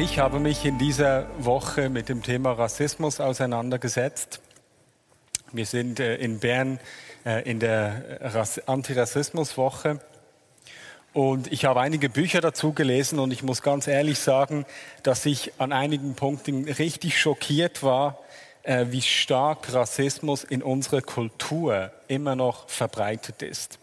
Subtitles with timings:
[0.00, 4.40] Ich habe mich in dieser Woche mit dem Thema Rassismus auseinandergesetzt.
[5.52, 6.80] Wir sind äh, in Bern
[7.26, 8.32] äh, in der
[8.64, 10.00] Antirassismuswoche
[11.12, 14.64] und ich habe einige Bücher dazu gelesen und ich muss ganz ehrlich sagen,
[15.02, 18.20] dass ich an einigen Punkten richtig schockiert war,
[18.62, 23.78] äh, wie stark Rassismus in unserer Kultur immer noch verbreitet ist.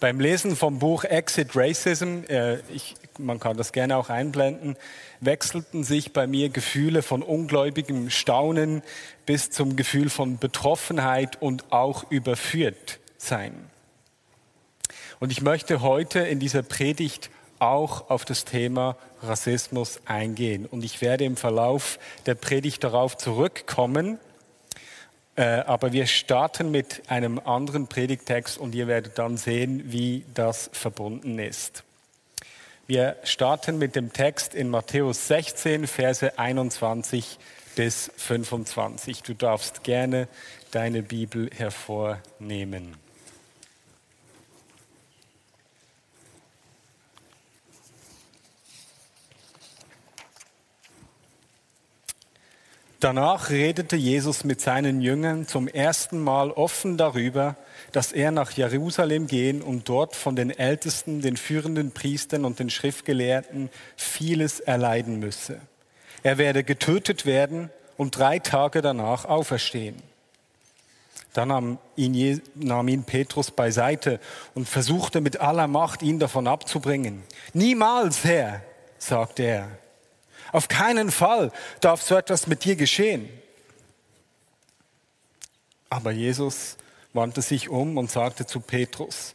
[0.00, 2.22] Beim Lesen vom Buch Exit Racism,
[2.68, 4.76] ich, man kann das gerne auch einblenden,
[5.24, 8.82] wechselten sich bei mir Gefühle von ungläubigem Staunen
[9.26, 13.52] bis zum Gefühl von Betroffenheit und auch überführt sein.
[15.20, 20.66] Und ich möchte heute in dieser Predigt auch auf das Thema Rassismus eingehen.
[20.66, 24.18] Und ich werde im Verlauf der Predigt darauf zurückkommen.
[25.36, 30.70] Äh, aber wir starten mit einem anderen Predigtext und ihr werdet dann sehen, wie das
[30.72, 31.84] verbunden ist.
[32.86, 37.38] Wir starten mit dem Text in Matthäus 16, Verse 21
[37.76, 39.22] bis 25.
[39.22, 40.28] Du darfst gerne
[40.70, 42.94] deine Bibel hervornehmen.
[53.00, 57.56] Danach redete Jesus mit seinen Jüngern zum ersten Mal offen darüber,
[57.94, 62.70] dass er nach Jerusalem gehen und dort von den Ältesten, den führenden Priestern und den
[62.70, 65.60] Schriftgelehrten vieles erleiden müsse.
[66.22, 70.02] Er werde getötet werden und drei Tage danach auferstehen.
[71.32, 74.20] Dann nahm ihn, nahm ihn Petrus beiseite
[74.54, 77.22] und versuchte mit aller Macht, ihn davon abzubringen.
[77.52, 78.62] Niemals, Herr,
[78.98, 79.68] sagte er
[80.54, 83.28] auf keinen Fall darf so etwas mit dir geschehen.
[85.90, 86.76] Aber Jesus
[87.14, 89.34] wandte sich um und sagte zu Petrus,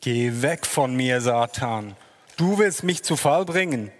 [0.00, 1.96] Geh weg von mir, Satan.
[2.36, 3.90] Du willst mich zu Fall bringen.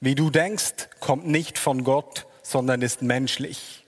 [0.00, 3.84] Wie du denkst, kommt nicht von Gott, sondern ist menschlich.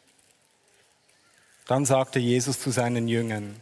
[1.67, 3.57] Dann sagte Jesus zu seinen Jüngern,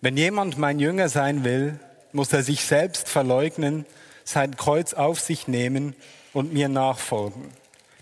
[0.00, 1.78] wenn jemand mein Jünger sein will,
[2.12, 3.86] muss er sich selbst verleugnen,
[4.24, 5.94] sein Kreuz auf sich nehmen
[6.32, 7.50] und mir nachfolgen.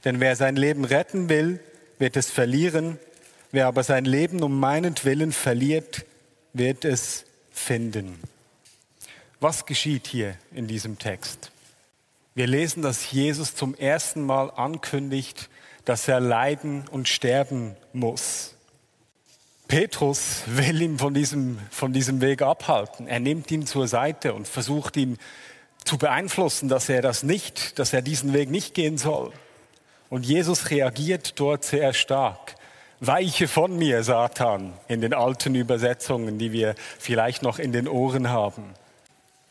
[0.05, 1.61] Denn wer sein Leben retten will,
[1.99, 2.99] wird es verlieren.
[3.53, 6.07] Wer aber sein Leben um meinetwillen verliert,
[6.53, 8.21] wird es finden.
[9.41, 11.51] Was geschieht hier in diesem Text?
[12.35, 15.49] Wir lesen, dass Jesus zum ersten Mal ankündigt,
[15.85, 18.55] dass er leiden und sterben muss.
[19.67, 23.07] Petrus will ihn von diesem, von diesem Weg abhalten.
[23.07, 25.17] Er nimmt ihn zur Seite und versucht ihn
[25.85, 29.33] zu beeinflussen, dass er das nicht, dass er diesen Weg nicht gehen soll.
[30.09, 32.57] Und Jesus reagiert dort sehr stark.
[33.01, 38.29] Weiche von mir, Satan, in den alten Übersetzungen, die wir vielleicht noch in den Ohren
[38.29, 38.75] haben.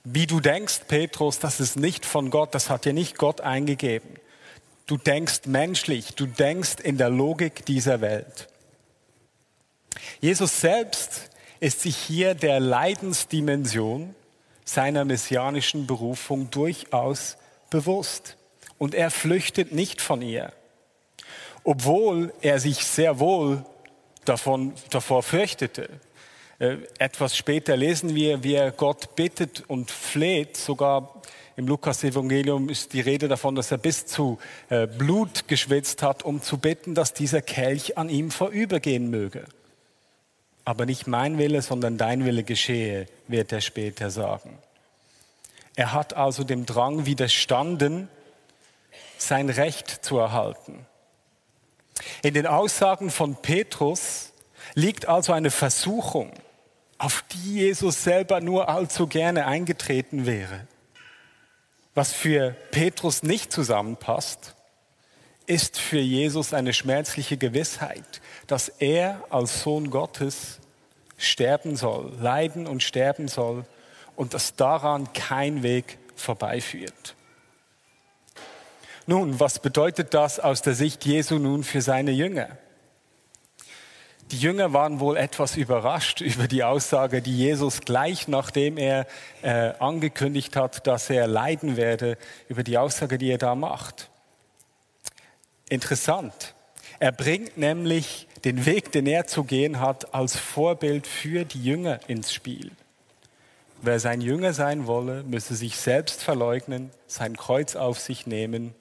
[0.04, 4.16] Wie du denkst, Petrus, das ist nicht von Gott, das hat dir nicht Gott eingegeben.
[4.86, 8.48] Du denkst menschlich, du denkst in der Logik dieser Welt.
[10.22, 11.30] Jesus selbst
[11.60, 14.16] ist sich hier der Leidensdimension
[14.64, 17.38] seiner messianischen Berufung durchaus
[17.70, 18.38] bewusst
[18.78, 20.54] und er flüchtet nicht von ihr,
[21.64, 23.64] obwohl er sich sehr wohl
[24.26, 25.90] davon, davor fürchtete.
[26.60, 30.58] Äh, etwas später lesen wir, wie er Gott bittet und fleht.
[30.58, 31.22] Sogar
[31.56, 36.42] im Lukas-Evangelium ist die Rede davon, dass er bis zu äh, Blut geschwitzt hat, um
[36.42, 39.46] zu bitten, dass dieser Kelch an ihm vorübergehen möge.
[40.66, 44.58] Aber nicht mein Wille, sondern dein Wille geschehe, wird er später sagen.
[45.76, 48.10] Er hat also dem Drang widerstanden,
[49.18, 50.86] sein Recht zu erhalten.
[52.22, 54.34] In den Aussagen von Petrus
[54.74, 56.32] liegt also eine Versuchung,
[56.98, 60.68] auf die Jesus selber nur allzu gerne eingetreten wäre.
[61.96, 64.56] Was für Petrus nicht zusammenpasst,
[65.48, 70.60] ist für Jesus eine schmerzliche Gewissheit, dass er als Sohn Gottes
[71.18, 73.66] sterben soll, leiden und sterben soll
[74.16, 77.16] und dass daran kein Weg vorbeiführt.
[79.10, 82.48] Nun, was bedeutet das aus der Sicht Jesu nun für seine Jünger?
[84.30, 89.08] Die Jünger waren wohl etwas überrascht über die Aussage, die Jesus gleich nachdem er
[89.42, 92.20] äh, angekündigt hat, dass er leiden werde,
[92.50, 94.12] über die Aussage, die er da macht.
[95.70, 96.54] Interessant.
[97.00, 102.00] Er bringt nämlich den Weg, den er zu gehen hat, als Vorbild für die Jünger
[102.08, 102.70] ins Spiel.
[103.82, 108.76] Wer sein Jünger sein wolle, müsse sich selbst verleugnen, sein Kreuz auf sich nehmen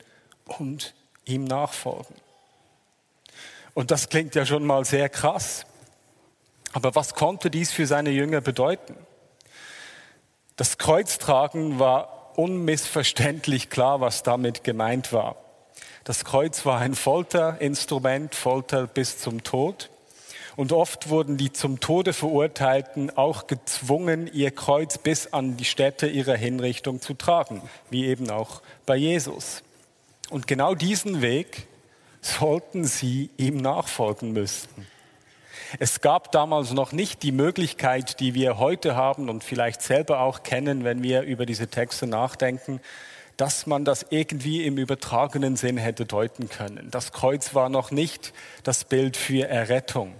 [0.48, 2.16] und ihm nachfolgen.
[3.74, 5.64] Und das klingt ja schon mal sehr krass.
[6.72, 8.96] Aber was konnte dies für seine Jünger bedeuten?
[10.56, 15.36] Das Kreuztragen war unmissverständlich klar, was damit gemeint war.
[16.04, 19.90] Das Kreuz war ein Folterinstrument, Folter bis zum Tod.
[20.56, 26.08] Und oft wurden die zum Tode Verurteilten auch gezwungen, ihr Kreuz bis an die Stätte
[26.08, 29.62] ihrer Hinrichtung zu tragen, wie eben auch bei Jesus.
[30.30, 31.66] Und genau diesen Weg
[32.20, 34.86] sollten sie ihm nachfolgen müssen.
[35.78, 40.42] Es gab damals noch nicht die Möglichkeit, die wir heute haben und vielleicht selber auch
[40.42, 42.80] kennen, wenn wir über diese Texte nachdenken,
[43.36, 46.90] dass man das irgendwie im übertragenen Sinn hätte deuten können.
[46.90, 48.32] Das Kreuz war noch nicht
[48.64, 50.14] das Bild für Errettung.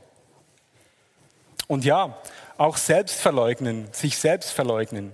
[1.66, 2.16] Und ja,
[2.58, 5.12] auch Selbstverleugnen, sich selbst verleugnen,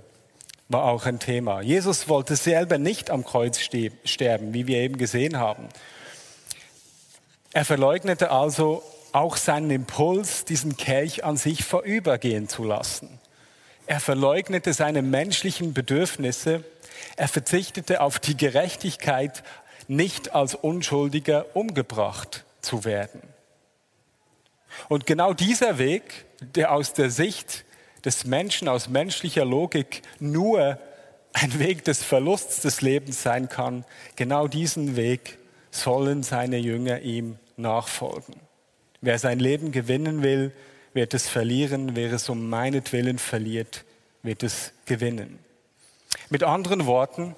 [0.68, 1.60] war auch ein Thema.
[1.60, 3.60] Jesus wollte selber nicht am Kreuz
[4.04, 5.68] sterben, wie wir eben gesehen haben.
[7.52, 8.82] Er verleugnete also
[9.12, 13.20] auch seinen Impuls, diesen Kelch an sich vorübergehen zu lassen.
[13.86, 16.64] Er verleugnete seine menschlichen Bedürfnisse
[17.16, 19.42] er verzichtete auf die Gerechtigkeit,
[19.86, 23.22] nicht als Unschuldiger umgebracht zu werden.
[24.88, 27.63] Und genau dieser Weg, der aus der Sicht
[28.04, 30.78] des Menschen, aus menschlicher Logik nur
[31.32, 33.84] ein Weg des Verlusts des Lebens sein kann,
[34.16, 35.38] genau diesen Weg
[35.70, 38.36] sollen seine Jünger ihm nachfolgen.
[39.00, 40.52] Wer sein Leben gewinnen will,
[40.94, 41.96] wird es verlieren.
[41.96, 43.84] Wer es um meinetwillen verliert,
[44.22, 45.38] wird es gewinnen.
[46.30, 47.34] Mit anderen Worten,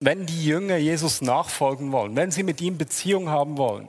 [0.00, 3.88] wenn die Jünger Jesus nachfolgen wollen, wenn sie mit ihm Beziehung haben wollen,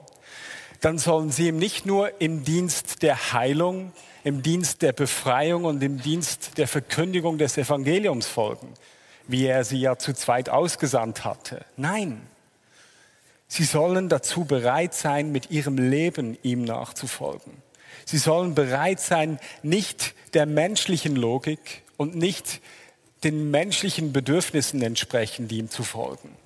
[0.80, 3.92] dann sollen sie ihm nicht nur im Dienst der Heilung,
[4.24, 8.74] im Dienst der Befreiung und im Dienst der Verkündigung des Evangeliums folgen,
[9.26, 11.64] wie er sie ja zu zweit ausgesandt hatte.
[11.76, 12.22] Nein,
[13.48, 17.52] sie sollen dazu bereit sein, mit ihrem Leben ihm nachzufolgen.
[18.04, 22.60] Sie sollen bereit sein, nicht der menschlichen Logik und nicht
[23.24, 26.36] den menschlichen Bedürfnissen entsprechen, die ihm zu folgen.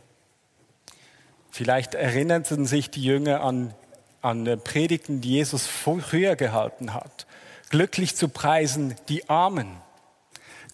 [1.50, 3.72] Vielleicht erinnerten sich die Jünger an,
[4.20, 7.26] an Predigten, die Jesus früher gehalten hat.
[7.70, 9.76] Glücklich zu preisen die Armen,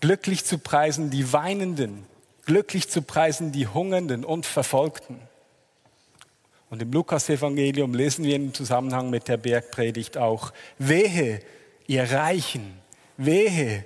[0.00, 2.04] glücklich zu preisen die Weinenden,
[2.44, 5.18] glücklich zu preisen die Hungernden und Verfolgten.
[6.68, 11.40] Und im Lukas-Evangelium lesen wir im Zusammenhang mit der Bergpredigt auch, wehe,
[11.86, 12.74] ihr Reichen,
[13.16, 13.84] wehe,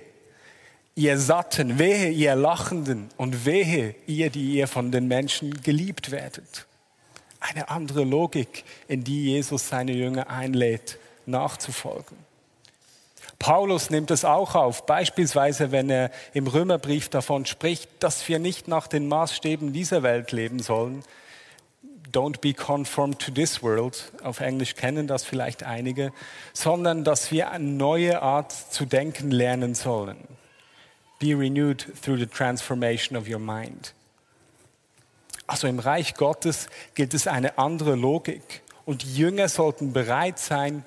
[0.95, 6.65] ihr Satten, wehe, ihr Lachenden und wehe, ihr, die ihr von den Menschen geliebt werdet.
[7.39, 12.17] Eine andere Logik, in die Jesus seine Jünger einlädt, nachzufolgen.
[13.39, 18.67] Paulus nimmt es auch auf, beispielsweise wenn er im Römerbrief davon spricht, dass wir nicht
[18.67, 21.03] nach den Maßstäben dieser Welt leben sollen.
[22.11, 26.13] Don't be conformed to this world, auf Englisch kennen das vielleicht einige,
[26.53, 30.17] sondern dass wir eine neue Art zu denken lernen sollen.
[31.19, 33.93] Be renewed through the transformation of your mind.
[35.47, 38.61] Also im Reich Gottes gilt es eine andere Logik.
[38.85, 40.85] Und die Jünger sollten bereit sein,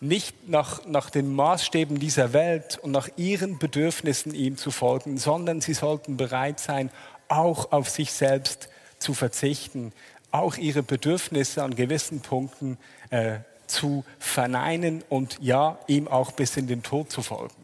[0.00, 5.60] nicht nach, nach den Maßstäben dieser Welt und nach ihren Bedürfnissen ihm zu folgen, sondern
[5.60, 6.90] sie sollten bereit sein,
[7.28, 9.92] auch auf sich selbst zu verzichten,
[10.30, 12.78] auch ihre Bedürfnisse an gewissen Punkten
[13.10, 17.54] äh, zu verneinen und ja, ihm auch bis in den Tod zu folgen.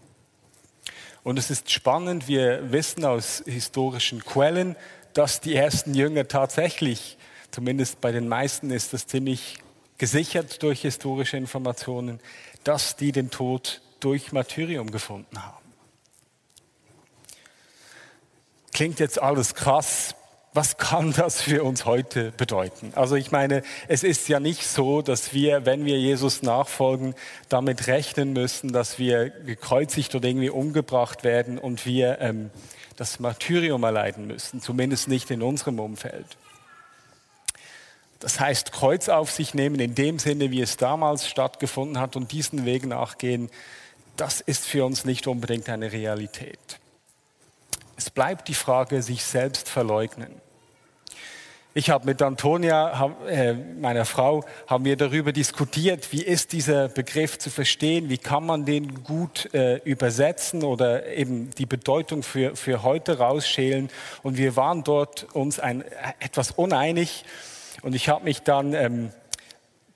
[1.22, 4.76] Und es ist spannend, wir wissen aus historischen Quellen,
[5.14, 7.16] dass die ersten Jünger tatsächlich,
[7.50, 9.58] zumindest bei den meisten ist das ziemlich
[9.98, 12.20] gesichert durch historische Informationen,
[12.64, 15.64] dass die den Tod durch Martyrium gefunden haben.
[18.72, 20.14] Klingt jetzt alles krass,
[20.56, 22.92] was kann das für uns heute bedeuten?
[22.94, 27.14] Also ich meine, es ist ja nicht so, dass wir, wenn wir Jesus nachfolgen,
[27.50, 32.50] damit rechnen müssen, dass wir gekreuzigt oder irgendwie umgebracht werden und wir ähm,
[32.96, 36.38] das Martyrium erleiden müssen, zumindest nicht in unserem Umfeld.
[38.20, 42.32] Das heißt, Kreuz auf sich nehmen in dem Sinne, wie es damals stattgefunden hat und
[42.32, 43.50] diesen Weg nachgehen,
[44.16, 46.80] das ist für uns nicht unbedingt eine Realität.
[47.96, 50.40] Es bleibt die Frage, sich selbst verleugnen.
[51.78, 57.38] Ich habe mit Antonia, äh, meiner Frau, haben wir darüber diskutiert, wie ist dieser Begriff
[57.38, 62.82] zu verstehen, wie kann man den gut äh, übersetzen oder eben die Bedeutung für, für
[62.82, 63.90] heute rausschälen.
[64.22, 65.84] Und wir waren dort uns ein,
[66.18, 67.26] etwas uneinig.
[67.82, 69.10] Und ich habe mich dann ähm,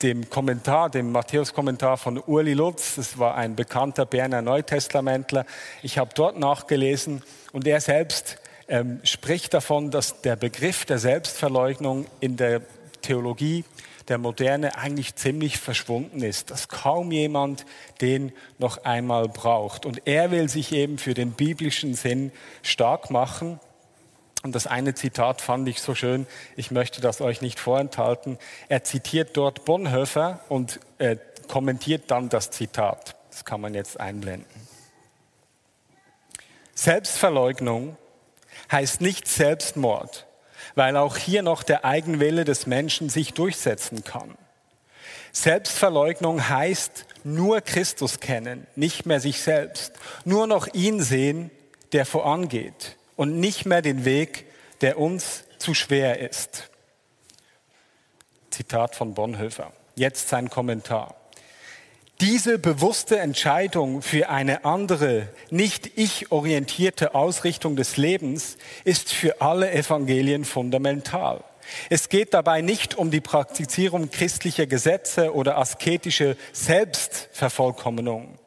[0.03, 2.97] dem Kommentar, dem Matthäus-Kommentar von Uli Lutz.
[2.97, 5.45] Das war ein bekannter Berner Neutestamentler.
[5.83, 7.23] Ich habe dort nachgelesen
[7.53, 12.63] und er selbst ähm, spricht davon, dass der Begriff der Selbstverleugnung in der
[13.03, 13.65] Theologie
[14.09, 17.65] der Moderne eigentlich ziemlich verschwunden ist, dass kaum jemand
[18.01, 19.87] den noch einmal braucht.
[19.87, 22.33] Und er will sich eben für den biblischen Sinn
[22.63, 23.61] stark machen.
[24.43, 28.39] Und das eine Zitat fand ich so schön, ich möchte das euch nicht vorenthalten.
[28.69, 31.17] Er zitiert dort Bonhoeffer und äh,
[31.49, 33.17] kommentiert dann das Zitat.
[33.31, 34.47] Das kann man jetzt einblenden.
[36.75, 37.97] Selbstverleugnung
[38.73, 40.27] heißt nicht Selbstmord,
[40.75, 44.39] weil auch hier noch der Eigenwille des Menschen sich durchsetzen kann.
[45.33, 49.93] Selbstverleugnung heißt nur Christus kennen, nicht mehr sich selbst,
[50.25, 51.51] nur noch ihn sehen,
[51.93, 54.47] der vorangeht und nicht mehr den Weg,
[54.81, 56.71] der uns zu schwer ist.
[58.49, 59.75] Zitat von Bonhoeffer.
[59.95, 61.15] Jetzt sein Kommentar.
[62.23, 70.47] Diese bewusste Entscheidung für eine andere, nicht ich-orientierte Ausrichtung des Lebens ist für alle Evangelien
[70.47, 71.45] fundamental.
[71.91, 78.40] Es geht dabei nicht um die Praktizierung christlicher Gesetze oder asketische Selbstvervollkommnung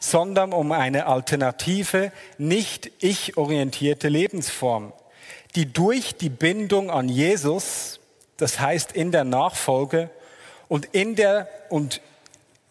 [0.00, 4.92] sondern um eine alternative, nicht ich-orientierte Lebensform,
[5.54, 8.00] die durch die Bindung an Jesus,
[8.38, 10.10] das heißt in der Nachfolge
[10.68, 12.00] und in der, und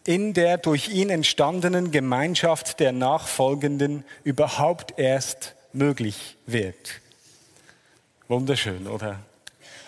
[0.04, 7.00] in der durch ihn entstandenen Gemeinschaft der Nachfolgenden überhaupt erst möglich wird.
[8.26, 9.20] Wunderschön, oder?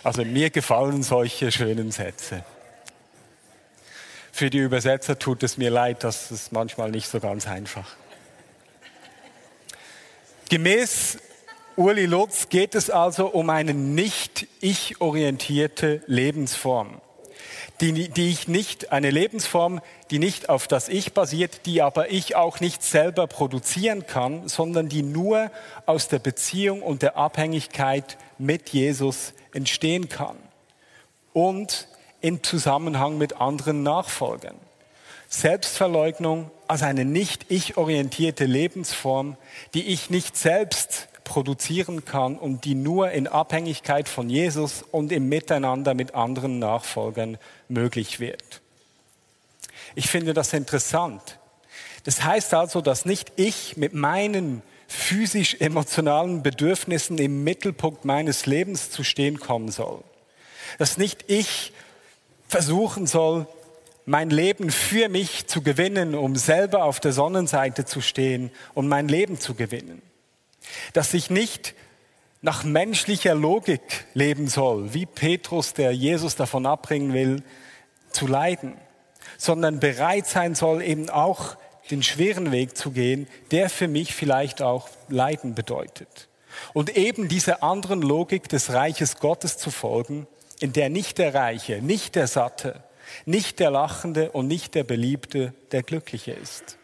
[0.04, 2.44] Also mir gefallen solche schönen Sätze.
[4.34, 7.86] Für die Übersetzer tut es mir leid, das ist manchmal nicht so ganz einfach.
[10.48, 11.18] Gemäß
[11.76, 17.00] Uli Lutz geht es also um eine nicht ich-orientierte Lebensform.
[17.80, 22.34] Die, die ich nicht, eine Lebensform, die nicht auf das Ich basiert, die aber ich
[22.34, 25.50] auch nicht selber produzieren kann, sondern die nur
[25.84, 30.36] aus der Beziehung und der Abhängigkeit mit Jesus entstehen kann.
[31.32, 31.88] Und
[32.22, 34.56] in Zusammenhang mit anderen Nachfolgern.
[35.28, 39.36] Selbstverleugnung als eine nicht ich-orientierte Lebensform,
[39.74, 45.28] die ich nicht selbst produzieren kann und die nur in Abhängigkeit von Jesus und im
[45.28, 47.38] Miteinander mit anderen Nachfolgern
[47.68, 48.60] möglich wird.
[49.94, 51.38] Ich finde das interessant.
[52.04, 59.04] Das heißt also, dass nicht ich mit meinen physisch-emotionalen Bedürfnissen im Mittelpunkt meines Lebens zu
[59.04, 60.02] stehen kommen soll.
[60.78, 61.72] Dass nicht ich
[62.52, 63.46] versuchen soll,
[64.04, 69.08] mein Leben für mich zu gewinnen, um selber auf der Sonnenseite zu stehen und mein
[69.08, 70.02] Leben zu gewinnen.
[70.92, 71.74] Dass ich nicht
[72.42, 77.42] nach menschlicher Logik leben soll, wie Petrus, der Jesus davon abbringen will,
[78.10, 78.74] zu leiden,
[79.38, 81.56] sondern bereit sein soll, eben auch
[81.90, 86.28] den schweren Weg zu gehen, der für mich vielleicht auch Leiden bedeutet.
[86.74, 90.26] Und eben dieser anderen Logik des Reiches Gottes zu folgen,
[90.62, 92.82] in der nicht der Reiche, nicht der Satte,
[93.26, 96.78] nicht der Lachende und nicht der Beliebte der Glückliche ist.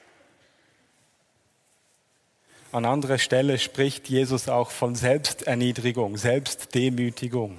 [2.73, 7.56] An anderer Stelle spricht Jesus auch von Selbsterniedrigung, Selbstdemütigung.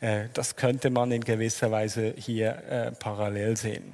[0.00, 3.92] Äh, das könnte man in gewisser Weise hier äh, parallel sehen.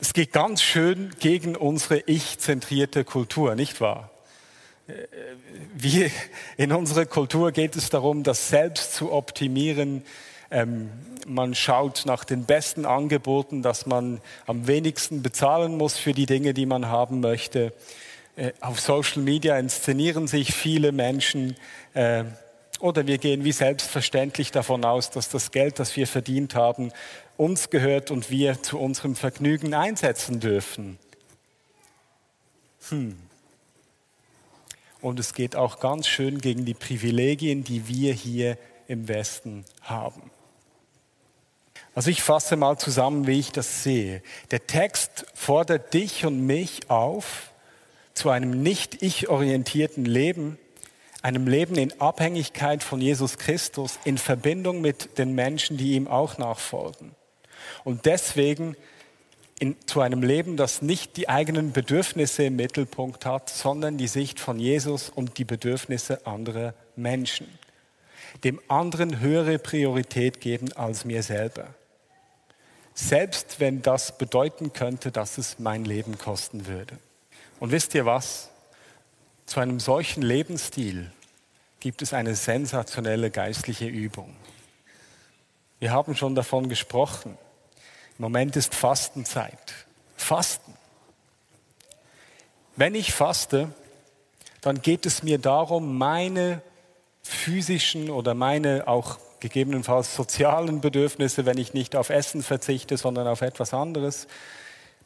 [0.00, 4.10] Es geht ganz schön gegen unsere ich-zentrierte Kultur, nicht wahr?
[5.76, 6.10] Wie
[6.56, 10.02] in unserer Kultur geht es darum, das Selbst zu optimieren.
[10.50, 10.90] Ähm,
[11.26, 16.54] man schaut nach den besten Angeboten, dass man am wenigsten bezahlen muss für die Dinge,
[16.54, 17.72] die man haben möchte.
[18.36, 21.56] Äh, auf Social Media inszenieren sich viele Menschen
[21.92, 22.24] äh,
[22.80, 26.92] oder wir gehen wie selbstverständlich davon aus, dass das Geld, das wir verdient haben,
[27.36, 30.98] uns gehört und wir zu unserem Vergnügen einsetzen dürfen.
[32.88, 33.27] Hm.
[35.00, 40.30] Und es geht auch ganz schön gegen die Privilegien, die wir hier im Westen haben.
[41.94, 44.22] Also ich fasse mal zusammen, wie ich das sehe.
[44.50, 47.52] Der Text fordert dich und mich auf
[48.14, 50.58] zu einem nicht ich-orientierten Leben,
[51.22, 56.38] einem Leben in Abhängigkeit von Jesus Christus, in Verbindung mit den Menschen, die ihm auch
[56.38, 57.14] nachfolgen.
[57.84, 58.76] Und deswegen
[59.58, 64.40] in, zu einem Leben, das nicht die eigenen Bedürfnisse im Mittelpunkt hat, sondern die Sicht
[64.40, 67.46] von Jesus und die Bedürfnisse anderer Menschen.
[68.44, 71.74] Dem anderen höhere Priorität geben als mir selber.
[72.94, 76.98] Selbst wenn das bedeuten könnte, dass es mein Leben kosten würde.
[77.60, 78.50] Und wisst ihr was?
[79.46, 81.10] Zu einem solchen Lebensstil
[81.80, 84.36] gibt es eine sensationelle geistliche Übung.
[85.78, 87.38] Wir haben schon davon gesprochen.
[88.18, 89.86] Moment ist Fastenzeit.
[90.16, 90.74] Fasten.
[92.76, 93.72] Wenn ich faste,
[94.60, 96.60] dann geht es mir darum, meine
[97.22, 103.40] physischen oder meine auch gegebenenfalls sozialen Bedürfnisse, wenn ich nicht auf Essen verzichte, sondern auf
[103.40, 104.26] etwas anderes,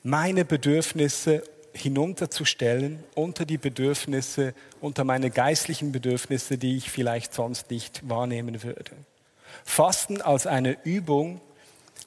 [0.03, 1.43] meine Bedürfnisse
[1.75, 8.93] hinunterzustellen unter die Bedürfnisse, unter meine geistlichen Bedürfnisse, die ich vielleicht sonst nicht wahrnehmen würde.
[9.65, 11.41] Fasten als eine Übung,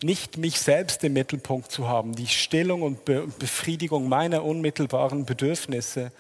[0.05, 6.11] nicht mich selbst im Mittelpunkt zu haben, die Stillung und Befriedigung meiner unmittelbaren Bedürfnisse,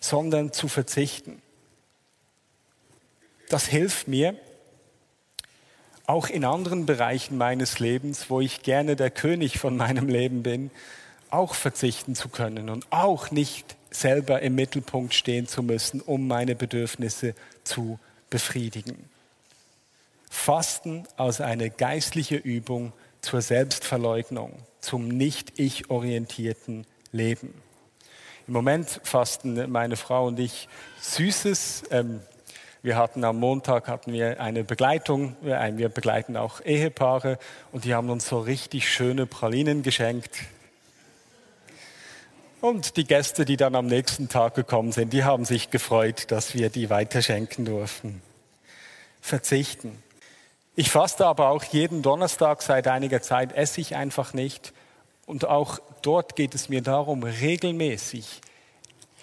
[0.00, 1.42] sondern zu verzichten.
[3.48, 4.36] Das hilft mir,
[6.06, 10.70] auch in anderen Bereichen meines Lebens, wo ich gerne der König von meinem Leben bin,
[11.30, 16.54] auch verzichten zu können und auch nicht selber im Mittelpunkt stehen zu müssen, um meine
[16.54, 17.34] Bedürfnisse
[17.64, 17.98] zu
[18.30, 19.08] befriedigen.
[20.30, 27.54] Fasten als eine geistliche Übung zur Selbstverleugnung, zum nicht ich orientierten Leben.
[28.46, 30.68] Im Moment fasten meine Frau und ich
[31.00, 31.84] Süßes.
[31.90, 32.20] Ähm,
[32.82, 37.38] wir hatten am Montag hatten wir eine Begleitung, wir begleiten auch Ehepaare
[37.70, 40.40] und die haben uns so richtig schöne Pralinen geschenkt.
[42.60, 46.54] Und die Gäste, die dann am nächsten Tag gekommen sind, die haben sich gefreut, dass
[46.54, 48.20] wir die weiterschenken durften.
[49.20, 50.02] Verzichten.
[50.74, 54.72] Ich faste aber auch jeden Donnerstag seit einiger Zeit, esse ich einfach nicht.
[55.26, 58.40] Und auch dort geht es mir darum, regelmäßig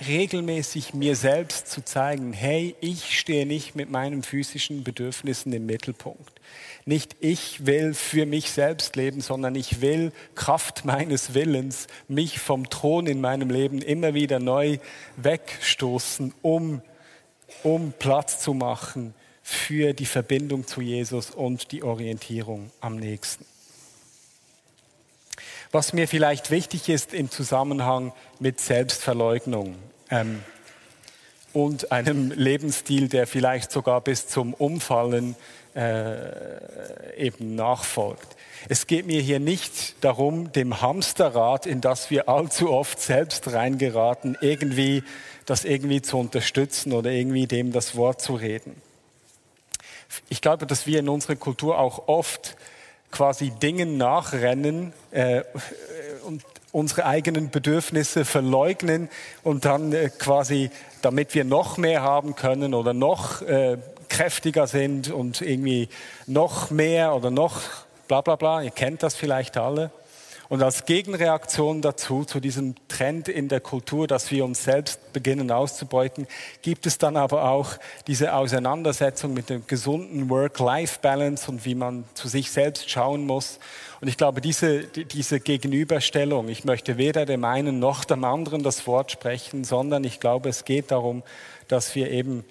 [0.07, 6.39] regelmäßig mir selbst zu zeigen, hey, ich stehe nicht mit meinen physischen Bedürfnissen im Mittelpunkt.
[6.85, 12.69] Nicht ich will für mich selbst leben, sondern ich will Kraft meines Willens mich vom
[12.69, 14.77] Thron in meinem Leben immer wieder neu
[15.17, 16.81] wegstoßen, um,
[17.63, 19.13] um Platz zu machen
[19.49, 23.45] für die Verbindung zu Jesus und die Orientierung am nächsten.
[25.71, 29.75] Was mir vielleicht wichtig ist im Zusammenhang mit Selbstverleugnung
[30.09, 30.43] ähm,
[31.53, 35.35] und einem Lebensstil, der vielleicht sogar bis zum Umfallen
[35.75, 38.35] äh, eben nachfolgt.
[38.67, 44.37] Es geht mir hier nicht darum, dem Hamsterrad, in das wir allzu oft selbst reingeraten,
[44.41, 45.03] irgendwie
[45.45, 48.88] das irgendwie zu unterstützen oder irgendwie dem das Wort zu reden.
[50.29, 52.55] Ich glaube, dass wir in unserer Kultur auch oft
[53.11, 55.43] quasi Dingen nachrennen äh,
[56.25, 59.09] und unsere eigenen Bedürfnisse verleugnen
[59.43, 60.69] und dann äh, quasi,
[61.01, 63.77] damit wir noch mehr haben können oder noch äh,
[64.09, 65.89] kräftiger sind und irgendwie
[66.27, 67.61] noch mehr oder noch
[68.07, 69.91] bla bla bla, ihr kennt das vielleicht alle,
[70.49, 75.51] und als Gegenreaktion dazu, zu diesem Trend in der Kultur, dass wir uns selbst beginnen
[75.51, 76.25] auszubeuten,
[76.63, 77.73] gibt es dann aber auch
[78.07, 83.59] diese Auseinandersetzung mit dem gesunden Work-Life-Balance und wie man zu sich selbst schauen muss.
[84.01, 88.87] Und ich glaube, diese, diese Gegenüberstellung, ich möchte weder dem einen noch dem anderen das
[88.87, 91.21] Wort sprechen, sondern ich glaube, es geht darum,
[91.67, 92.43] dass wir eben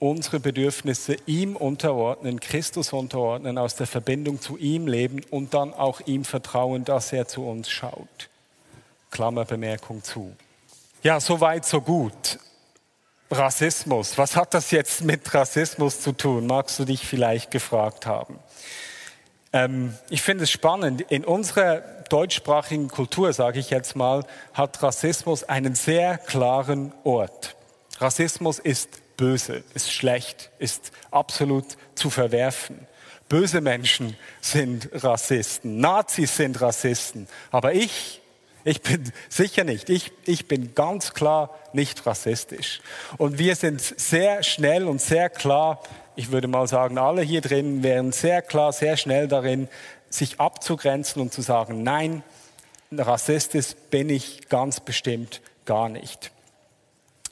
[0.00, 6.00] unsere Bedürfnisse ihm unterordnen, Christus unterordnen, aus der Verbindung zu ihm leben und dann auch
[6.06, 8.30] ihm vertrauen, dass er zu uns schaut.
[9.10, 10.34] Klammerbemerkung zu.
[11.02, 12.38] Ja, so weit, so gut.
[13.30, 14.18] Rassismus.
[14.18, 16.46] Was hat das jetzt mit Rassismus zu tun?
[16.46, 18.38] Magst du dich vielleicht gefragt haben?
[19.52, 21.02] Ähm, ich finde es spannend.
[21.02, 27.54] In unserer deutschsprachigen Kultur, sage ich jetzt mal, hat Rassismus einen sehr klaren Ort.
[27.98, 28.88] Rassismus ist
[29.20, 32.86] böse, ist schlecht, ist absolut zu verwerfen.
[33.28, 38.22] Böse Menschen sind Rassisten, Nazis sind Rassisten, aber ich,
[38.64, 42.80] ich bin sicher nicht, ich, ich bin ganz klar nicht rassistisch.
[43.18, 45.82] Und wir sind sehr schnell und sehr klar,
[46.16, 49.68] ich würde mal sagen, alle hier drin wären sehr klar, sehr schnell darin,
[50.08, 52.22] sich abzugrenzen und zu sagen, nein,
[52.90, 56.32] rassistisch bin ich ganz bestimmt gar nicht.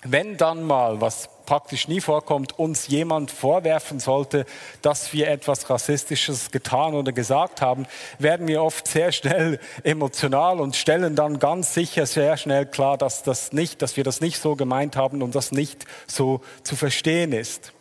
[0.02, 4.44] Wenn dann mal, was praktisch nie vorkommt, uns jemand vorwerfen sollte,
[4.82, 7.86] dass wir etwas Rassistisches getan oder gesagt haben,
[8.18, 13.22] werden wir oft sehr schnell emotional und stellen dann ganz sicher sehr schnell klar, dass,
[13.22, 17.32] das nicht, dass wir das nicht so gemeint haben und das nicht so zu verstehen
[17.32, 17.72] ist.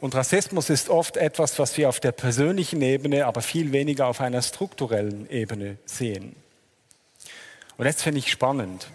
[0.00, 4.20] Und Rassismus ist oft etwas, was wir auf der persönlichen Ebene, aber viel weniger auf
[4.20, 6.36] einer strukturellen Ebene sehen.
[7.78, 8.90] Und jetzt finde ich spannend.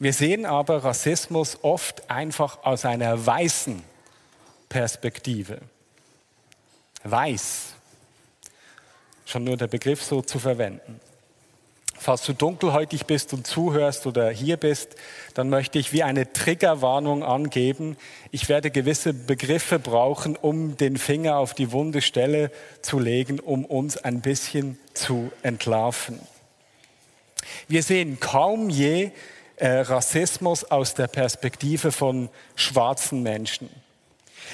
[0.00, 3.82] Wir sehen aber Rassismus oft einfach aus einer weißen
[4.70, 5.58] Perspektive.
[7.04, 7.74] Weiß.
[9.26, 11.00] Schon nur der Begriff so zu verwenden.
[11.98, 14.96] Falls du dunkelhäutig bist und zuhörst oder hier bist,
[15.34, 17.98] dann möchte ich wie eine Triggerwarnung angeben.
[18.30, 23.66] Ich werde gewisse Begriffe brauchen, um den Finger auf die wunde Stelle zu legen, um
[23.66, 26.18] uns ein bisschen zu entlarven.
[27.68, 29.10] Wir sehen kaum je
[29.60, 33.70] äh, Rassismus aus der Perspektive von schwarzen Menschen.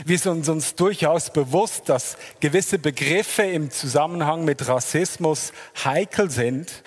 [0.05, 6.83] Wir sind uns durchaus bewusst, dass gewisse Begriffe im Zusammenhang mit Rassismus heikel sind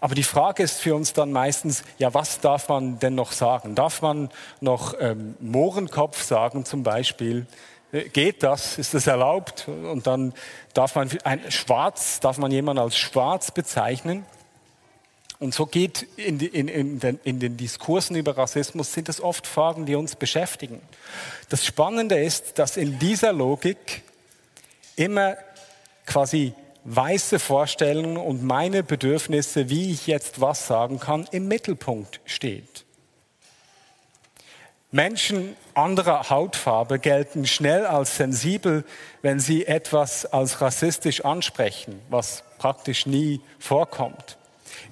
[0.00, 3.74] aber die Frage ist für uns dann meistens, ja, was darf man denn noch sagen?
[3.74, 7.46] Darf man noch ähm, Mohrenkopf sagen zum Beispiel?
[7.92, 8.78] Äh, geht das?
[8.78, 9.68] Ist das erlaubt?
[9.68, 10.32] Und dann
[10.72, 14.24] darf man ein Schwarz, darf man jemanden als Schwarz bezeichnen?
[15.40, 19.46] Und so geht in, in, in, den, in den Diskursen über Rassismus sind es oft
[19.46, 20.82] Fragen, die uns beschäftigen.
[21.48, 24.02] Das Spannende ist, dass in dieser Logik
[24.96, 25.36] immer
[26.04, 26.52] quasi
[26.84, 32.84] weiße Vorstellungen und meine Bedürfnisse, wie ich jetzt was sagen kann, im Mittelpunkt steht.
[34.90, 38.84] Menschen anderer Hautfarbe gelten schnell als sensibel,
[39.22, 44.36] wenn sie etwas als rassistisch ansprechen, was praktisch nie vorkommt.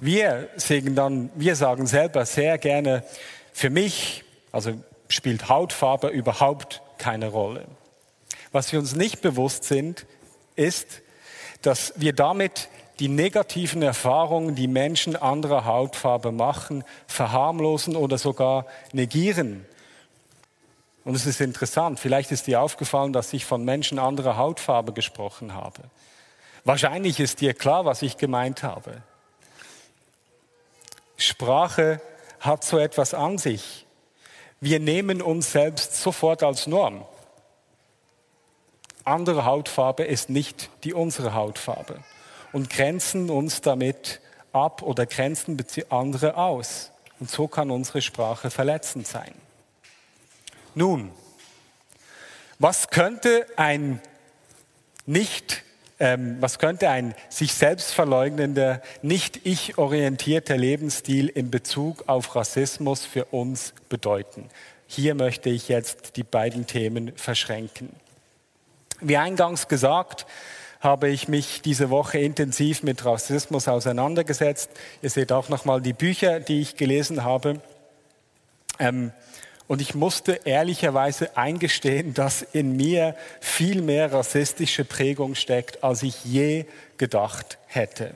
[0.01, 3.03] Wir sagen dann, wir sagen selber sehr gerne,
[3.53, 4.73] für mich, also
[5.07, 7.65] spielt Hautfarbe überhaupt keine Rolle.
[8.51, 10.05] Was wir uns nicht bewusst sind,
[10.55, 11.01] ist,
[11.61, 19.65] dass wir damit die negativen Erfahrungen, die Menschen anderer Hautfarbe machen, verharmlosen oder sogar negieren.
[21.05, 25.53] Und es ist interessant, vielleicht ist dir aufgefallen, dass ich von Menschen anderer Hautfarbe gesprochen
[25.53, 25.83] habe.
[26.65, 29.01] Wahrscheinlich ist dir klar, was ich gemeint habe.
[31.19, 32.01] Sprache
[32.39, 33.85] hat so etwas an sich.
[34.61, 37.05] Wir nehmen uns selbst sofort als Norm
[39.09, 41.99] andere Hautfarbe ist nicht die unsere Hautfarbe
[42.53, 44.21] und grenzen uns damit
[44.53, 45.57] ab oder grenzen
[45.89, 46.91] andere aus.
[47.19, 49.33] Und so kann unsere Sprache verletzend sein.
[50.75, 51.11] Nun,
[52.59, 54.01] was könnte ein
[55.05, 55.63] nicht,
[55.99, 63.05] ähm, was könnte ein sich selbst verleugnender, nicht ich orientierter Lebensstil in Bezug auf Rassismus
[63.05, 64.49] für uns bedeuten?
[64.87, 67.89] Hier möchte ich jetzt die beiden Themen verschränken.
[69.01, 70.25] Wie eingangs gesagt,
[70.79, 74.69] habe ich mich diese Woche intensiv mit Rassismus auseinandergesetzt.
[75.01, 77.61] Ihr seht auch nochmal die Bücher, die ich gelesen habe.
[78.79, 79.11] Ähm,
[79.69, 86.25] und ich musste ehrlicherweise eingestehen, dass in mir viel mehr rassistische Prägung steckt, als ich
[86.25, 86.65] je
[86.97, 88.15] gedacht hätte.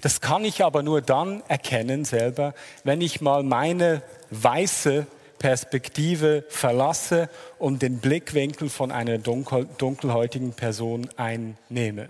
[0.00, 4.00] Das kann ich aber nur dann erkennen selber, wenn ich mal meine
[4.30, 5.06] weiße
[5.38, 12.08] Perspektive verlasse und den Blickwinkel von einer dunkel, dunkelhäutigen Person einnehme.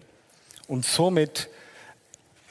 [0.69, 1.49] Und somit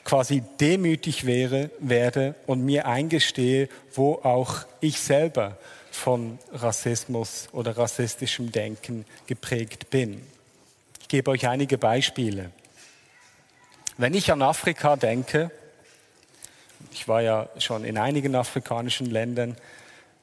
[0.03, 5.57] quasi demütig wäre, werde und mir eingestehe, wo auch ich selber
[5.93, 10.21] von Rassismus oder rassistischem Denken geprägt bin.
[11.01, 12.51] Ich gebe euch einige Beispiele.
[13.97, 15.51] Wenn ich an Afrika denke,
[16.91, 19.55] ich war ja schon in einigen afrikanischen Ländern,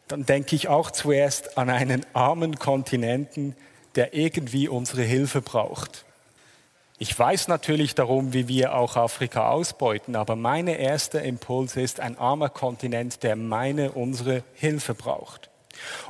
[0.09, 3.55] dann denke ich auch zuerst an einen armen Kontinenten,
[3.95, 6.05] der irgendwie unsere Hilfe braucht.
[6.99, 12.19] Ich weiß natürlich darum, wie wir auch Afrika ausbeuten, aber mein erster Impuls ist ein
[12.19, 15.50] armer Kontinent, der meine, unsere Hilfe braucht.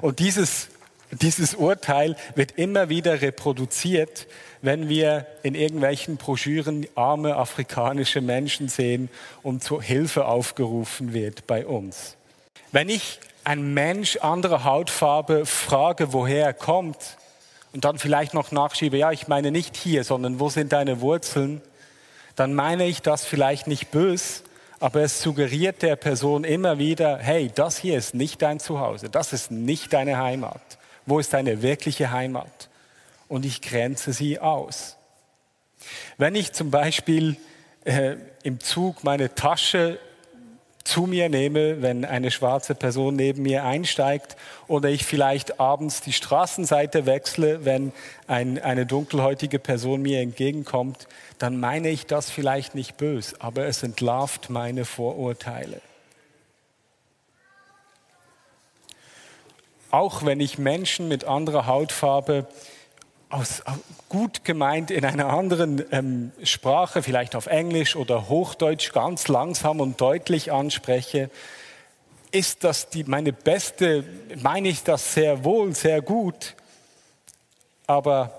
[0.01, 0.68] Und dieses,
[1.11, 4.27] dieses Urteil wird immer wieder reproduziert,
[4.62, 9.09] wenn wir in irgendwelchen Broschüren arme afrikanische Menschen sehen
[9.42, 12.16] und zur Hilfe aufgerufen wird bei uns.
[12.73, 17.16] Wenn ich ein Mensch anderer Hautfarbe frage, woher er kommt
[17.73, 21.62] und dann vielleicht noch nachschiebe, ja, ich meine nicht hier, sondern wo sind deine Wurzeln,
[22.37, 24.44] dann meine ich das vielleicht nicht bös,
[24.80, 29.32] aber es suggeriert der Person immer wieder, hey, das hier ist nicht dein Zuhause, das
[29.34, 30.62] ist nicht deine Heimat.
[31.06, 32.70] Wo ist deine wirkliche Heimat?
[33.28, 34.96] Und ich grenze sie aus.
[36.18, 37.36] Wenn ich zum Beispiel
[37.84, 39.98] äh, im Zug meine Tasche
[40.90, 46.12] zu mir nehme, wenn eine schwarze Person neben mir einsteigt oder ich vielleicht abends die
[46.12, 47.92] Straßenseite wechsle, wenn
[48.26, 51.07] ein, eine dunkelhäutige Person mir entgegenkommt,
[51.38, 55.81] dann meine ich das vielleicht nicht bös, aber es entlarvt meine Vorurteile.
[59.92, 62.46] Auch wenn ich Menschen mit anderer Hautfarbe
[63.30, 63.62] aus,
[64.08, 70.00] gut gemeint in einer anderen ähm, Sprache, vielleicht auf Englisch oder Hochdeutsch, ganz langsam und
[70.00, 71.30] deutlich anspreche,
[72.32, 74.04] ist das die, meine beste,
[74.42, 76.56] meine ich das sehr wohl, sehr gut,
[77.86, 78.32] aber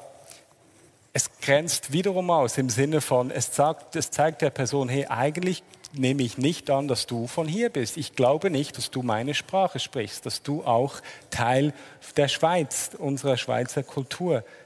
[1.14, 5.64] es grenzt wiederum aus im Sinne von, es, sagt, es zeigt der Person, hey, eigentlich
[5.94, 7.98] nehme ich nicht an, dass du von hier bist.
[7.98, 11.02] Ich glaube nicht, dass du meine Sprache sprichst, dass du auch
[11.32, 11.74] Teil
[12.16, 14.61] der Schweiz, unserer Schweizer Kultur bist.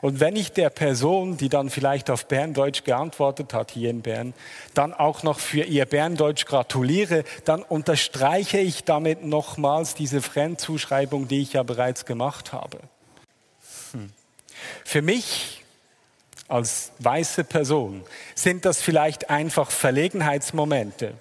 [0.00, 4.34] Und wenn ich der Person, die dann vielleicht auf Berndeutsch geantwortet hat hier in Bern,
[4.74, 11.42] dann auch noch für ihr Berndeutsch gratuliere, dann unterstreiche ich damit nochmals diese Fremdzuschreibung, die
[11.42, 12.78] ich ja bereits gemacht habe.
[13.92, 14.10] Hm.
[14.84, 15.64] Für mich
[16.48, 18.02] als weiße Person
[18.34, 21.14] sind das vielleicht einfach Verlegenheitsmomente.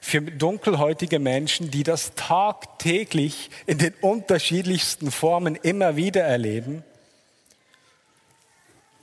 [0.00, 6.84] Für dunkelhäutige Menschen, die das tagtäglich in den unterschiedlichsten Formen immer wieder erleben,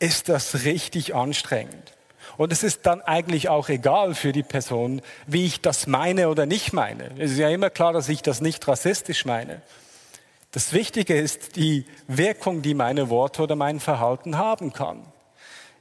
[0.03, 1.93] ist das richtig anstrengend.
[2.35, 6.45] Und es ist dann eigentlich auch egal für die Person, wie ich das meine oder
[6.45, 7.11] nicht meine.
[7.17, 9.61] Es ist ja immer klar, dass ich das nicht rassistisch meine.
[10.51, 14.99] Das Wichtige ist die Wirkung, die meine Worte oder mein Verhalten haben kann.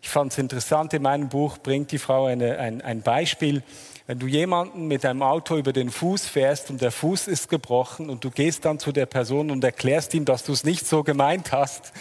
[0.00, 3.64] Ich fand es interessant, in meinem Buch bringt die Frau eine, ein, ein Beispiel.
[4.06, 8.08] Wenn du jemanden mit einem Auto über den Fuß fährst und der Fuß ist gebrochen
[8.08, 11.02] und du gehst dann zu der Person und erklärst ihm, dass du es nicht so
[11.02, 11.92] gemeint hast,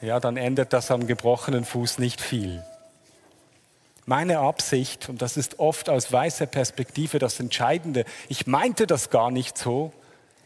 [0.00, 2.62] ja, dann ändert das am gebrochenen Fuß nicht viel.
[4.06, 9.30] Meine Absicht, und das ist oft aus weißer Perspektive das Entscheidende, ich meinte das gar
[9.30, 9.92] nicht so,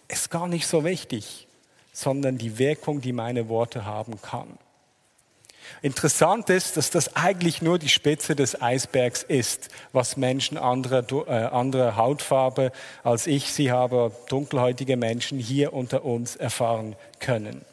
[0.08, 1.46] ist gar nicht so wichtig,
[1.92, 4.58] sondern die Wirkung, die meine Worte haben kann.
[5.80, 11.44] Interessant ist, dass das eigentlich nur die Spitze des Eisbergs ist, was Menschen anderer, äh,
[11.46, 12.72] anderer Hautfarbe
[13.04, 17.64] als ich sie habe, dunkelhäutige Menschen hier unter uns erfahren können.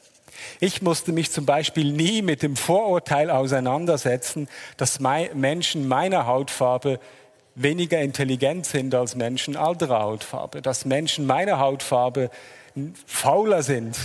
[0.60, 4.48] Ich musste mich zum Beispiel nie mit dem Vorurteil auseinandersetzen,
[4.78, 7.00] dass Menschen meiner Hautfarbe
[7.56, 12.30] weniger intelligent sind als Menschen anderer Hautfarbe, dass Menschen meiner Hautfarbe
[13.06, 13.98] fauler sind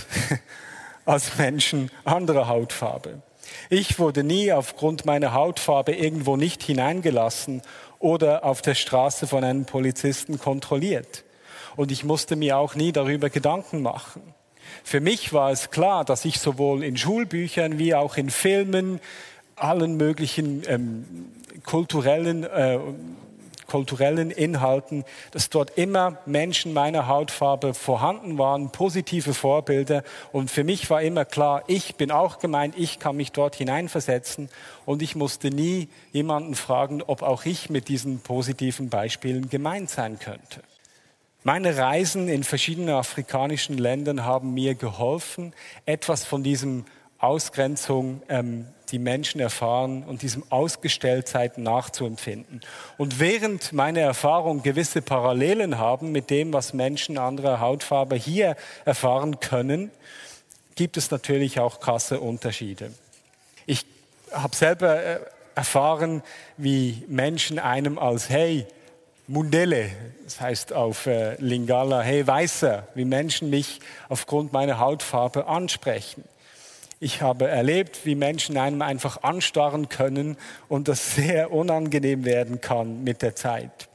[1.05, 3.21] als Menschen anderer Hautfarbe.
[3.69, 7.61] Ich wurde nie aufgrund meiner Hautfarbe irgendwo nicht hineingelassen
[7.99, 11.23] oder auf der Straße von einem Polizisten kontrolliert.
[11.75, 14.34] Und ich musste mir auch nie darüber Gedanken machen.
[14.87, 18.99] Für mich war es klar, dass ich sowohl in Schulbüchern wie auch in Filmen,
[19.55, 21.05] allen möglichen ähm,
[21.65, 22.77] kulturellen, äh,
[23.65, 30.03] kulturellen Inhalten, dass dort immer Menschen meiner Hautfarbe vorhanden waren, positive Vorbilder.
[30.31, 34.49] Und für mich war immer klar, ich bin auch gemeint, ich kann mich dort hineinversetzen.
[34.85, 40.19] Und ich musste nie jemanden fragen, ob auch ich mit diesen positiven Beispielen gemeint sein
[40.19, 40.61] könnte.
[41.47, 45.53] Meine Reisen in verschiedenen afrikanischen Ländern haben mir geholfen,
[45.85, 46.85] etwas von diesem
[47.19, 52.61] Ausgrenzung, ähm, die Menschen erfahren und diesem Ausgestelltheit nachzuempfinden.
[52.97, 59.39] Und während meine Erfahrungen gewisse Parallelen haben mit dem, was Menschen anderer Hautfarbe hier erfahren
[59.39, 59.91] können,
[60.73, 62.91] gibt es natürlich auch krasse Unterschiede.
[63.67, 63.85] Ich
[64.31, 65.19] habe selber äh,
[65.53, 66.23] erfahren,
[66.57, 68.65] wie Menschen einem als Hey
[69.27, 69.89] Mundele,
[70.23, 76.23] das heißt auf äh, Lingala, hey Weißer, wie Menschen mich aufgrund meiner Hautfarbe ansprechen.
[76.99, 80.37] Ich habe erlebt, wie Menschen einem einfach anstarren können
[80.69, 83.89] und das sehr unangenehm werden kann mit der Zeit.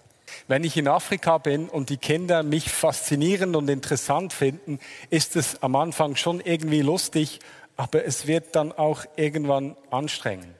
[0.48, 5.62] Wenn ich in Afrika bin und die Kinder mich faszinierend und interessant finden, ist es
[5.62, 7.38] am Anfang schon irgendwie lustig,
[7.76, 10.59] aber es wird dann auch irgendwann anstrengend.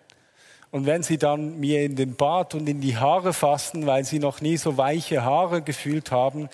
[0.70, 4.20] Und wenn sie dann mir in den Bart und in die Haare fassen, weil sie
[4.20, 6.48] noch nie so weiche Haare gefühlt haben,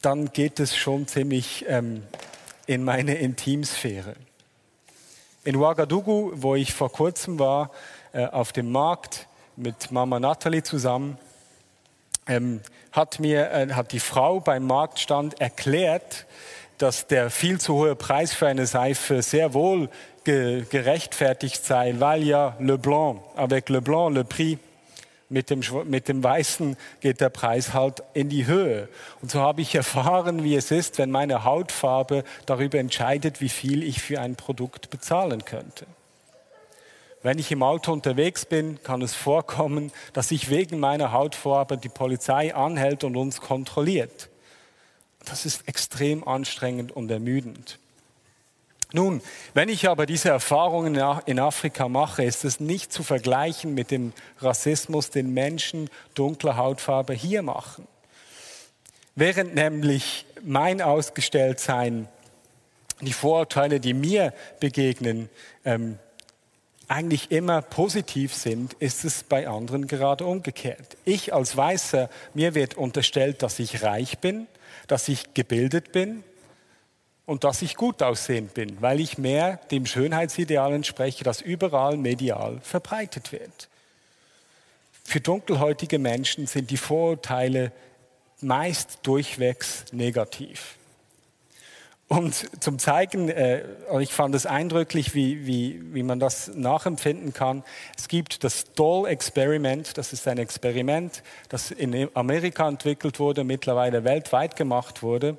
[0.00, 2.02] dann geht es schon ziemlich ähm,
[2.66, 4.14] in meine Intimsphäre.
[5.44, 7.70] In Ouagadougou, wo ich vor kurzem war,
[8.12, 11.18] äh, auf dem Markt mit Mama Natalie zusammen,
[12.26, 16.26] ähm, hat mir äh, hat die Frau beim Marktstand erklärt,
[16.78, 19.88] dass der viel zu hohe Preis für eine Seife sehr wohl
[20.24, 24.58] ge gerechtfertigt sei, weil ja Le Blanc, avec Le Blanc, le Prix,
[25.32, 28.88] mit dem, mit dem Weißen geht der Preis halt in die Höhe.
[29.22, 33.82] Und so habe ich erfahren, wie es ist, wenn meine Hautfarbe darüber entscheidet, wie viel
[33.82, 35.86] ich für ein Produkt bezahlen könnte.
[37.22, 41.88] Wenn ich im Auto unterwegs bin, kann es vorkommen, dass sich wegen meiner Hautfarbe die
[41.88, 44.28] Polizei anhält und uns kontrolliert.
[45.24, 47.78] Das ist extrem anstrengend und ermüdend.
[48.92, 49.22] Nun,
[49.54, 54.12] wenn ich aber diese Erfahrungen in Afrika mache, ist es nicht zu vergleichen mit dem
[54.40, 57.88] Rassismus, den Menschen dunkler Hautfarbe hier machen.
[59.14, 62.08] Während nämlich mein Ausgestelltsein,
[63.00, 65.28] die Vorurteile, die mir begegnen,
[65.64, 65.98] ähm,
[66.88, 70.96] eigentlich immer positiv sind, ist es bei anderen gerade umgekehrt.
[71.04, 74.46] Ich als Weißer, mir wird unterstellt, dass ich reich bin,
[74.88, 76.22] dass ich gebildet bin,
[77.26, 82.58] und dass ich gut aussehend bin, weil ich mehr dem Schönheitsideal entspreche, das überall medial
[82.62, 83.68] verbreitet wird.
[85.04, 87.72] Für dunkelhäutige Menschen sind die Vorurteile
[88.40, 90.76] meist durchwegs negativ.
[92.08, 93.62] Und zum Zeigen, äh,
[94.00, 97.64] ich fand es eindrücklich, wie, wie, wie man das nachempfinden kann.
[97.96, 104.04] Es gibt das Doll Experiment, das ist ein Experiment, das in Amerika entwickelt wurde, mittlerweile
[104.04, 105.38] weltweit gemacht wurde,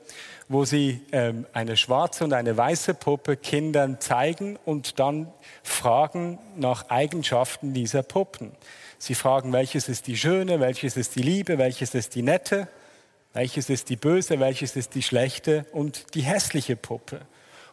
[0.53, 5.31] wo sie ähm, eine schwarze und eine weiße Puppe Kindern zeigen und dann
[5.63, 8.51] fragen nach Eigenschaften dieser Puppen.
[8.99, 12.67] Sie fragen, welches ist die schöne, welches ist die liebe, welches ist die nette.
[13.33, 17.21] Welches ist die böse, welches ist die schlechte und die hässliche Puppe.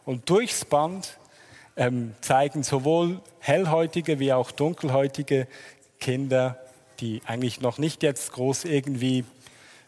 [0.05, 1.19] Und durchs Band
[1.77, 5.47] ähm, zeigen sowohl hellhäutige wie auch dunkelhäutige
[5.99, 6.57] Kinder,
[6.99, 9.23] die eigentlich noch nicht jetzt groß irgendwie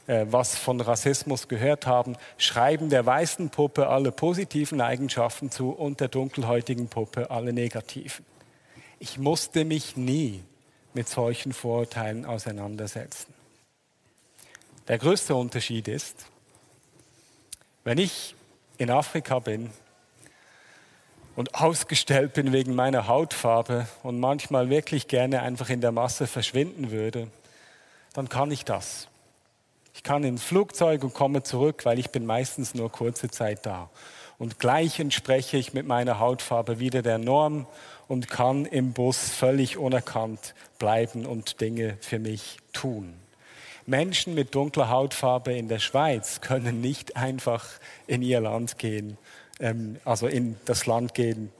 [0.08, 6.02] äh, was von Rassismus gehört haben, schreiben der weißen Puppe alle positiven Eigenschaften zu und
[6.02, 8.26] der dunkelhäutigen Puppe alle negativen.
[9.00, 10.44] Ich musste mich nie
[10.94, 13.34] mit solchen Vorurteilen auseinandersetzen.
[14.88, 16.26] Der größte Unterschied ist,
[17.86, 18.36] wenn ich
[18.78, 19.70] in Afrika bin
[21.36, 26.92] und ausgestellt bin wegen meiner Hautfarbe und manchmal wirklich gerne einfach in der Masse verschwinden
[26.92, 27.28] würde,
[28.14, 29.08] dann kann ich das.
[29.94, 33.90] Ich kann ins Flugzeug und komme zurück, weil ich bin meistens nur kurze Zeit da.
[34.40, 37.68] Und gleich entspreche ich mit meiner Hautfarbe wieder der Norm
[38.08, 43.14] und kann im Bus völlig unerkannt bleiben und Dinge für mich tun.
[43.86, 47.66] Menschen mit dunkler Hautfarbe in der Schweiz können nicht einfach
[48.08, 49.18] in ihr Land gehen,
[49.60, 51.52] ähm, also in das Land gehen,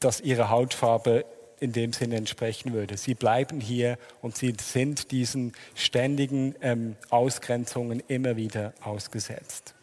[0.00, 1.24] das ihrer Hautfarbe
[1.60, 2.96] in dem Sinne entsprechen würde.
[2.96, 9.74] Sie bleiben hier und sie sind diesen ständigen ähm, Ausgrenzungen immer wieder ausgesetzt.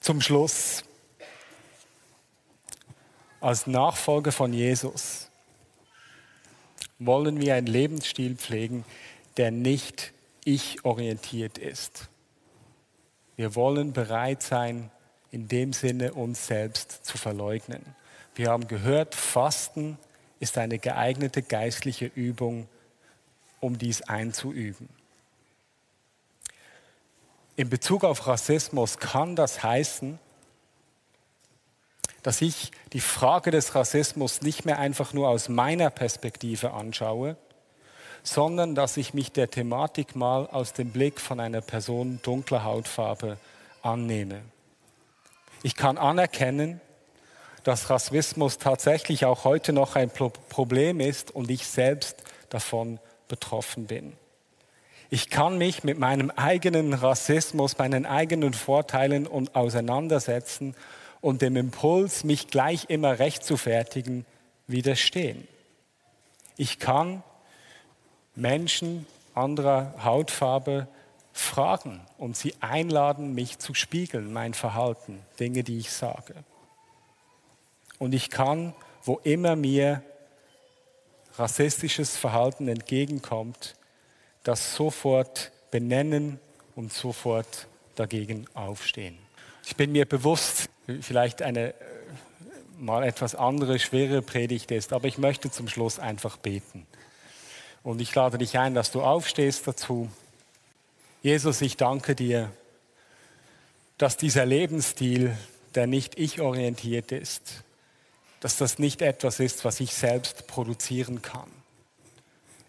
[0.00, 0.84] Zum Schluss,
[3.40, 5.30] als Nachfolger von Jesus
[6.98, 8.84] wollen wir einen Lebensstil pflegen,
[9.36, 10.12] der nicht
[10.44, 12.08] ich-orientiert ist.
[13.36, 14.90] Wir wollen bereit sein,
[15.30, 17.84] in dem Sinne uns selbst zu verleugnen.
[18.34, 19.98] Wir haben gehört, Fasten
[20.40, 22.68] ist eine geeignete geistliche Übung,
[23.60, 24.88] um dies einzuüben.
[27.56, 30.18] In Bezug auf Rassismus kann das heißen,
[32.22, 37.36] dass ich die Frage des Rassismus nicht mehr einfach nur aus meiner Perspektive anschaue,
[38.22, 43.38] sondern dass ich mich der Thematik mal aus dem Blick von einer Person dunkler Hautfarbe
[43.80, 44.42] annehme.
[45.62, 46.80] Ich kann anerkennen,
[47.66, 54.12] dass Rassismus tatsächlich auch heute noch ein Problem ist und ich selbst davon betroffen bin.
[55.10, 60.76] Ich kann mich mit meinem eigenen Rassismus, meinen eigenen Vorteilen und auseinandersetzen
[61.20, 64.26] und dem Impuls, mich gleich immer recht zu fertigen,
[64.68, 65.48] widerstehen.
[66.56, 67.24] Ich kann
[68.36, 70.86] Menschen anderer Hautfarbe
[71.32, 76.44] fragen und sie einladen, mich zu spiegeln, mein Verhalten, Dinge, die ich sage.
[77.98, 80.02] Und ich kann, wo immer mir
[81.38, 83.74] rassistisches Verhalten entgegenkommt,
[84.42, 86.38] das sofort benennen
[86.74, 89.18] und sofort dagegen aufstehen.
[89.64, 90.68] Ich bin mir bewusst,
[91.00, 91.74] vielleicht eine äh,
[92.78, 96.86] mal etwas andere, schwere Predigt ist, aber ich möchte zum Schluss einfach beten.
[97.82, 100.10] Und ich lade dich ein, dass du aufstehst dazu.
[101.22, 102.52] Jesus, ich danke dir,
[103.98, 105.36] dass dieser Lebensstil,
[105.74, 107.64] der nicht ich orientiert ist,
[108.40, 111.50] dass das nicht etwas ist, was ich selbst produzieren kann.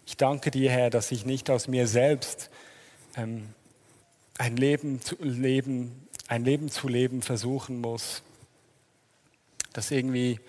[0.06, 2.50] Ich danke dir, Herr, dass ich nicht aus mir selbst
[3.16, 3.54] ähm,
[4.38, 8.22] ein, Leben zu leben, ein Leben zu leben versuchen muss,
[9.72, 10.40] das irgendwie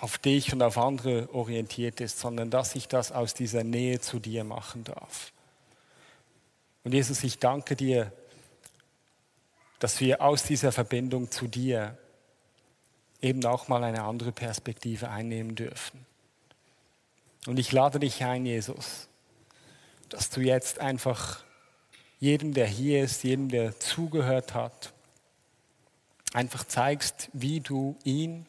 [0.00, 4.18] auf dich und auf andere orientiert ist, sondern dass ich das aus dieser Nähe zu
[4.18, 5.32] dir machen darf.
[6.82, 8.10] Und Jesus, ich danke dir,
[9.78, 11.98] dass wir aus dieser Verbindung zu dir
[13.22, 16.06] eben auch mal eine andere Perspektive einnehmen dürfen.
[17.46, 19.08] Und ich lade dich ein, Jesus,
[20.08, 21.42] dass du jetzt einfach
[22.18, 24.92] jedem, der hier ist, jedem, der zugehört hat,
[26.32, 28.46] einfach zeigst, wie du ihn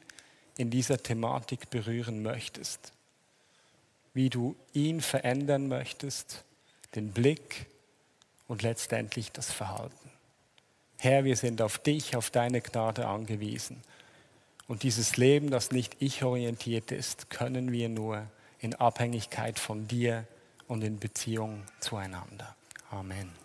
[0.58, 2.92] in dieser Thematik berühren möchtest,
[4.14, 6.44] wie du ihn verändern möchtest,
[6.96, 7.68] den Blick
[8.48, 10.12] und letztendlich das Verhalten.
[11.00, 13.82] Herr, wir sind auf dich, auf deine Gnade angewiesen.
[14.72, 18.26] Und dieses Leben, das nicht ich-orientiert ist, können wir nur
[18.58, 20.26] in Abhängigkeit von dir
[20.66, 22.56] und in Beziehung zueinander.
[22.90, 23.41] Amen.